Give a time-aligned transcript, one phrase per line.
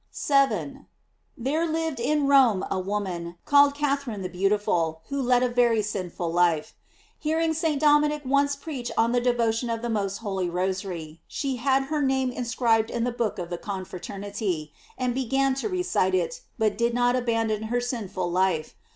[0.01, 0.87] * 7.—
[1.37, 6.31] There lived in Rome a woman, called Catherine the beautiful, who led a very sinful
[6.33, 6.73] life.
[7.19, 7.79] Hearing St.
[7.79, 12.31] Dominic once preach on the devotion of the most holy Rosary, she had her name
[12.31, 17.15] inscribed in the book of the confraternity, and began to recite it, but did not
[17.15, 18.73] abandon her sin ful life.